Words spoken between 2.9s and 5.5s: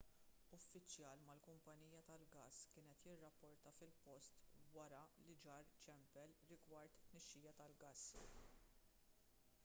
qed jirrapporta fil-post wara li